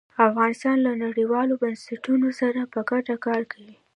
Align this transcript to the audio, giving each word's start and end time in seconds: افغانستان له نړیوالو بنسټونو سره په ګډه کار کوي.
افغانستان 0.27 0.77
له 0.85 0.91
نړیوالو 1.05 1.53
بنسټونو 1.61 2.29
سره 2.39 2.59
په 2.73 2.79
ګډه 2.89 3.15
کار 3.25 3.41
کوي. 3.51 3.75